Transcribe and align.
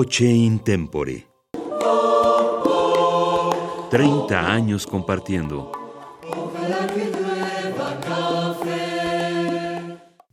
Voce 0.00 0.24
in 0.24 0.60
tempore. 0.60 1.26
30 3.90 4.50
años 4.50 4.86
compartiendo. 4.86 5.72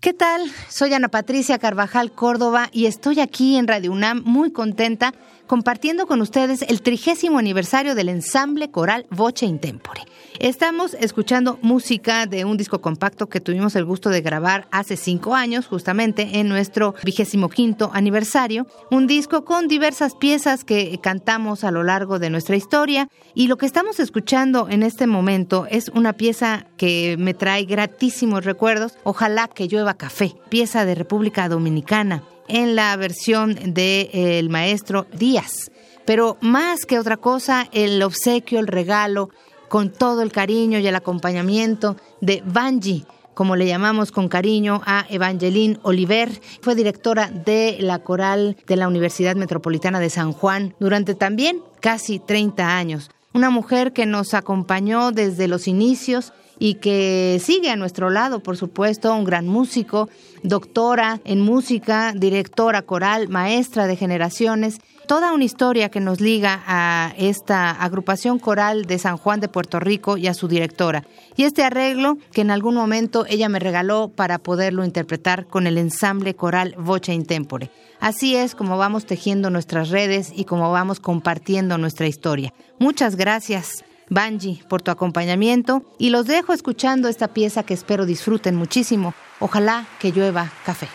¿Qué 0.00 0.14
tal? 0.14 0.50
Soy 0.70 0.94
Ana 0.94 1.08
Patricia 1.08 1.58
Carvajal 1.58 2.12
Córdoba 2.12 2.70
y 2.72 2.86
estoy 2.86 3.20
aquí 3.20 3.56
en 3.56 3.68
Radio 3.68 3.92
UNAM 3.92 4.22
muy 4.24 4.50
contenta 4.50 5.12
compartiendo 5.50 6.06
con 6.06 6.20
ustedes 6.20 6.62
el 6.62 6.80
trigésimo 6.80 7.40
aniversario 7.40 7.96
del 7.96 8.08
ensamble 8.08 8.70
coral 8.70 9.06
Voce 9.10 9.44
in 9.44 9.58
Tempore. 9.58 10.02
Estamos 10.38 10.94
escuchando 10.94 11.58
música 11.60 12.26
de 12.26 12.44
un 12.44 12.56
disco 12.56 12.80
compacto 12.80 13.28
que 13.28 13.40
tuvimos 13.40 13.74
el 13.74 13.84
gusto 13.84 14.10
de 14.10 14.20
grabar 14.20 14.68
hace 14.70 14.96
cinco 14.96 15.34
años, 15.34 15.66
justamente 15.66 16.38
en 16.38 16.48
nuestro 16.48 16.94
vigésimo 17.02 17.48
quinto 17.48 17.90
aniversario. 17.92 18.68
Un 18.92 19.08
disco 19.08 19.44
con 19.44 19.66
diversas 19.66 20.14
piezas 20.14 20.62
que 20.62 21.00
cantamos 21.02 21.64
a 21.64 21.72
lo 21.72 21.82
largo 21.82 22.20
de 22.20 22.30
nuestra 22.30 22.54
historia. 22.54 23.08
Y 23.34 23.48
lo 23.48 23.58
que 23.58 23.66
estamos 23.66 23.98
escuchando 23.98 24.68
en 24.70 24.84
este 24.84 25.08
momento 25.08 25.66
es 25.68 25.88
una 25.88 26.12
pieza 26.12 26.66
que 26.76 27.16
me 27.18 27.34
trae 27.34 27.64
gratísimos 27.64 28.44
recuerdos. 28.44 28.96
Ojalá 29.02 29.48
que 29.48 29.66
llueva 29.66 29.94
café, 29.94 30.36
pieza 30.48 30.84
de 30.84 30.94
República 30.94 31.48
Dominicana 31.48 32.22
en 32.50 32.76
la 32.76 32.96
versión 32.96 33.54
del 33.54 33.74
de, 33.74 34.46
maestro 34.50 35.06
Díaz. 35.12 35.70
Pero 36.04 36.36
más 36.40 36.86
que 36.86 36.98
otra 36.98 37.16
cosa, 37.16 37.68
el 37.72 38.02
obsequio, 38.02 38.58
el 38.58 38.66
regalo, 38.66 39.30
con 39.68 39.92
todo 39.92 40.22
el 40.22 40.32
cariño 40.32 40.80
y 40.80 40.86
el 40.86 40.96
acompañamiento 40.96 41.96
de 42.20 42.42
Banji, 42.44 43.04
como 43.34 43.54
le 43.54 43.66
llamamos 43.66 44.10
con 44.10 44.28
cariño 44.28 44.82
a 44.84 45.06
Evangeline 45.08 45.78
Oliver. 45.82 46.28
Fue 46.60 46.74
directora 46.74 47.30
de 47.30 47.78
la 47.80 48.00
coral 48.00 48.56
de 48.66 48.76
la 48.76 48.88
Universidad 48.88 49.36
Metropolitana 49.36 50.00
de 50.00 50.10
San 50.10 50.32
Juan 50.32 50.74
durante 50.80 51.14
también 51.14 51.62
casi 51.80 52.18
30 52.18 52.76
años. 52.76 53.10
Una 53.32 53.50
mujer 53.50 53.92
que 53.92 54.06
nos 54.06 54.34
acompañó 54.34 55.12
desde 55.12 55.46
los 55.46 55.68
inicios 55.68 56.32
y 56.60 56.74
que 56.74 57.40
sigue 57.42 57.70
a 57.70 57.76
nuestro 57.76 58.10
lado, 58.10 58.40
por 58.40 58.56
supuesto, 58.56 59.12
un 59.12 59.24
gran 59.24 59.48
músico, 59.48 60.08
doctora 60.44 61.20
en 61.24 61.40
música, 61.40 62.12
directora 62.14 62.82
coral, 62.82 63.28
maestra 63.28 63.86
de 63.86 63.96
generaciones, 63.96 64.78
toda 65.08 65.32
una 65.32 65.44
historia 65.44 65.88
que 65.88 65.98
nos 65.98 66.20
liga 66.20 66.62
a 66.66 67.14
esta 67.16 67.70
agrupación 67.70 68.38
coral 68.38 68.84
de 68.84 68.98
San 68.98 69.16
Juan 69.16 69.40
de 69.40 69.48
Puerto 69.48 69.80
Rico 69.80 70.18
y 70.18 70.28
a 70.28 70.34
su 70.34 70.46
directora. 70.46 71.02
Y 71.34 71.44
este 71.44 71.64
arreglo 71.64 72.18
que 72.32 72.42
en 72.42 72.50
algún 72.50 72.74
momento 72.74 73.24
ella 73.28 73.48
me 73.48 73.58
regaló 73.58 74.08
para 74.08 74.38
poderlo 74.38 74.84
interpretar 74.84 75.46
con 75.46 75.66
el 75.66 75.78
ensamble 75.78 76.34
coral 76.34 76.76
Voce 76.78 77.12
Intempore. 77.12 77.70
Así 78.00 78.36
es 78.36 78.54
como 78.54 78.76
vamos 78.76 79.06
tejiendo 79.06 79.48
nuestras 79.50 79.88
redes 79.88 80.30
y 80.34 80.44
como 80.44 80.70
vamos 80.70 81.00
compartiendo 81.00 81.78
nuestra 81.78 82.06
historia. 82.06 82.52
Muchas 82.78 83.16
gracias. 83.16 83.84
Banji, 84.10 84.62
por 84.68 84.82
tu 84.82 84.90
acompañamiento 84.90 85.84
y 85.96 86.10
los 86.10 86.26
dejo 86.26 86.52
escuchando 86.52 87.08
esta 87.08 87.28
pieza 87.28 87.62
que 87.62 87.74
espero 87.74 88.06
disfruten 88.06 88.56
muchísimo. 88.56 89.14
Ojalá 89.38 89.86
que 90.00 90.12
llueva 90.12 90.52
café. 90.66 90.88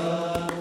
Oh. 0.00 0.57